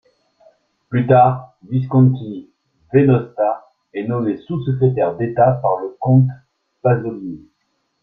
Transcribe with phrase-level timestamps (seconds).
[0.89, 2.49] Plus tard, Visconti
[2.91, 6.25] Venosta est nommé sous-secrétaire d’État par le comte
[6.81, 7.47] Pasolini.